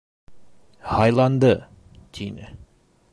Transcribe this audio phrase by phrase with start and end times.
[0.93, 1.53] Һайланды!—
[2.19, 2.53] тине.